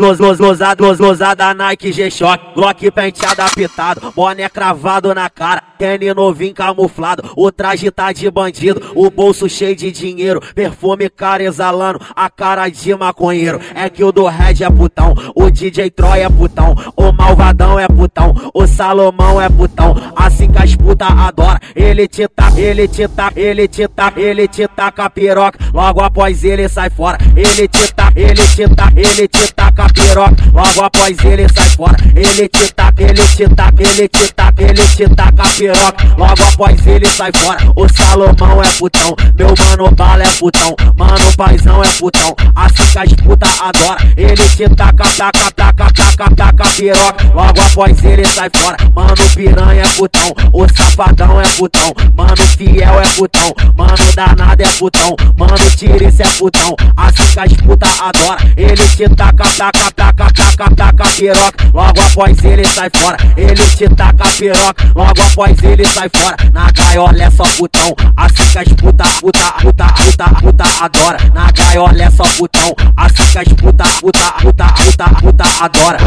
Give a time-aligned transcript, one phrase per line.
[0.00, 6.14] Los, los, losada, los, losada Nike G-Shock, Glock penteado apitado, boné cravado na cara, tênis
[6.14, 12.00] novinho camuflado, o traje tá de bandido, o bolso cheio de dinheiro, perfume cara exalando,
[12.14, 13.60] a cara de maconheiro.
[13.74, 17.88] É que o do Red é putão, o DJ Troy é putão, o Malvadão é
[17.88, 23.08] putão, o Salomão é putão, assim que as puta adora, ele te tá, ele te
[23.08, 27.66] tá, ele te tá, ele te taca a piroca, logo após ele sai fora, ele
[27.66, 31.96] te tá, ele te tá, ele te taca piroca, logo após ele sai fora.
[32.14, 36.86] Ele te taca, ele te taca, ele te taca, ele te taca piroca, logo após
[36.86, 37.58] ele sai fora.
[37.76, 42.98] O Salomão é putão, meu mano bala é putão, mano paizão é putão, assim que
[42.98, 43.98] as puta adora.
[44.16, 48.76] Ele te taca, taca, taca, taca, taca piroca, logo após ele sai fora.
[48.92, 54.66] Mano piranha é putão, o safadão é putão, mano fiel é putão, mano danado é
[54.66, 58.38] putão, mano tirice é putão, assim que as puta adora.
[58.56, 61.70] Ele te taca taca, taca, taca, taca piroca.
[61.72, 64.92] Logo após ele sai fora, ele te taca piroca.
[64.94, 67.94] Logo após ele sai fora, na gaiola é só putão.
[68.16, 71.18] Assim que as puta, puta, puta, puta, puta adora.
[71.32, 72.74] Na gaiola é só putão.
[72.96, 75.98] Assim que as puta, puta, puta, puta, puta adora.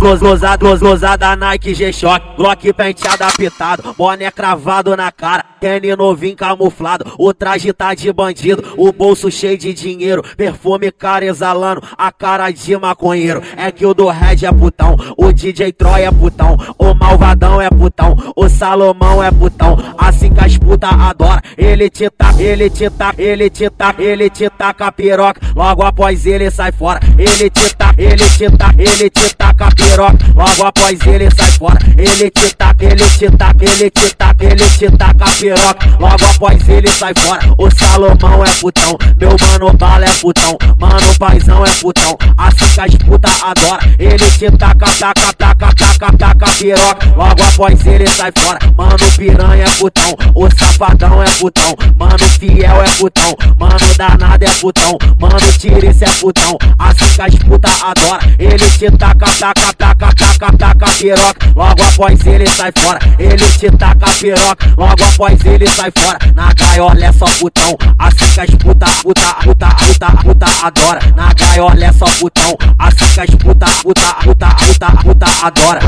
[0.00, 7.34] Los, losada Nike G-Shock, Glock penteado apitado, boné cravado na cara, tênis novinho camuflado, o
[7.34, 12.76] traje tá de bandido, o bolso cheio de dinheiro, perfume cara exalando, a cara de
[12.76, 13.42] maconheiro.
[13.56, 17.68] É que o do Red é putão, o DJ Troy é putão, o Malvadão é
[17.68, 21.42] putão, o Salomão é putão, assim que as puta adora.
[21.58, 26.24] Ele te tá, ele te tá, ele te tá, ele te taca piroca, logo após
[26.24, 27.00] ele sai fora.
[27.18, 29.89] Ele te tá, ele te tá, ele te taca piroca,
[30.34, 31.78] logo após ele sai fora.
[31.96, 36.24] Ele te tá, ele te tá, ele te tá, ele te taca piroca piroca, logo
[36.34, 37.40] após ele sai fora.
[37.58, 42.80] O Salomão é putão, meu mano bala é putão, mano paizão é putão, assim que
[42.80, 43.80] as puta adora.
[43.98, 48.58] Ele te taca, taca, taca, taca, taca piroca, logo após ele sai fora.
[48.76, 54.50] Mano piranha é putão, o safadão é putão, mano fiel é putão, mano danado é
[54.60, 58.20] putão, mano tirice é putão, assim que as puta adora.
[58.38, 62.98] Ele te taca, taca, taca, taca, taca piroca, logo após ele sai fora.
[63.18, 66.18] Ele te taca piroca, logo após ele sai fora.
[66.34, 71.00] Na gaiola é só putão, assim que as puta, puta, puta, puta, puta adora.
[71.16, 75.80] Na gaiola é só putão, assim que as puta, puta, puta, puta, puta adora.